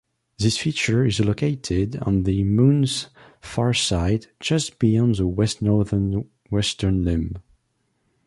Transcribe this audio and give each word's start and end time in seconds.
This 0.39 0.57
feature 0.57 1.05
is 1.05 1.19
located 1.19 1.95
on 1.97 2.23
the 2.23 2.43
Moon's 2.43 3.09
far 3.39 3.71
side, 3.71 4.25
just 4.39 4.79
beyond 4.79 5.17
the 5.17 5.27
west-northwestern 5.27 7.03
limb. 7.03 7.35